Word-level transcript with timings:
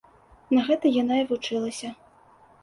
На 0.57 0.63
гэта 0.69 0.93
яна 1.01 1.19
і 1.25 1.27
вучылася. 1.33 1.93